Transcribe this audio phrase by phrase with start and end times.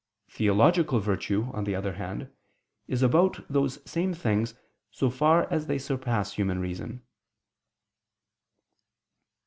[0.31, 2.31] Theological virtue, on the other hand,
[2.87, 4.55] is about those same things
[4.89, 7.03] so far as they surpass human reason.